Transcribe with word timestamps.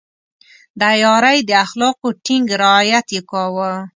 د 0.79 0.81
عیارۍ 0.93 1.37
د 1.45 1.51
اخلاقو 1.65 2.07
ټینګ 2.25 2.47
رعایت 2.61 3.07
يې 3.15 3.21
کاوه. 3.29 3.71